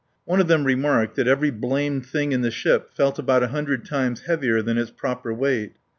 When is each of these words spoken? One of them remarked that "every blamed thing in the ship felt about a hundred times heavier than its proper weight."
One 0.25 0.41
of 0.41 0.47
them 0.47 0.63
remarked 0.63 1.15
that 1.17 1.27
"every 1.27 1.51
blamed 1.51 2.07
thing 2.07 2.31
in 2.31 2.41
the 2.41 2.49
ship 2.49 2.91
felt 2.91 3.19
about 3.19 3.43
a 3.43 3.49
hundred 3.49 3.85
times 3.85 4.21
heavier 4.21 4.63
than 4.63 4.79
its 4.79 4.89
proper 4.89 5.31
weight." 5.31 5.73